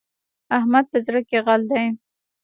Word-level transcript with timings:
احمد 0.57 0.85
په 0.91 0.97
زړه 1.05 1.21
کې 1.29 1.37
غل 1.45 1.61
دی. 1.71 1.85